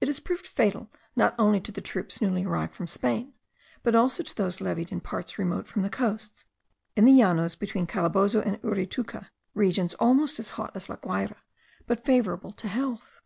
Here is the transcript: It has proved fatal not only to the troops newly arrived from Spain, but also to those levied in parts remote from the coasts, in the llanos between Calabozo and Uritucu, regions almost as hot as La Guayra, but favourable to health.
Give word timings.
It 0.00 0.08
has 0.08 0.18
proved 0.18 0.46
fatal 0.46 0.90
not 1.14 1.34
only 1.38 1.60
to 1.60 1.70
the 1.70 1.82
troops 1.82 2.22
newly 2.22 2.46
arrived 2.46 2.74
from 2.74 2.86
Spain, 2.86 3.34
but 3.82 3.94
also 3.94 4.22
to 4.22 4.34
those 4.34 4.62
levied 4.62 4.90
in 4.90 5.02
parts 5.02 5.38
remote 5.38 5.66
from 5.66 5.82
the 5.82 5.90
coasts, 5.90 6.46
in 6.96 7.04
the 7.04 7.12
llanos 7.12 7.54
between 7.54 7.86
Calabozo 7.86 8.40
and 8.40 8.58
Uritucu, 8.62 9.26
regions 9.52 9.92
almost 10.00 10.38
as 10.38 10.52
hot 10.56 10.74
as 10.74 10.88
La 10.88 10.96
Guayra, 10.96 11.42
but 11.86 12.02
favourable 12.06 12.52
to 12.52 12.66
health. 12.66 13.20